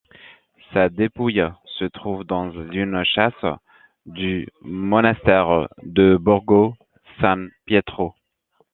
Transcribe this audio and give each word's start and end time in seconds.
Sa 0.73 0.89
dépouille 0.89 1.43
se 1.77 1.85
trouve 1.85 2.23
dans 2.23 2.49
une 2.71 3.03
châsse 3.03 3.45
du 4.07 4.47
monastère 4.61 5.67
de 5.83 6.17
Borgo 6.19 6.73
San 7.19 7.51
Pietro. 7.65 8.15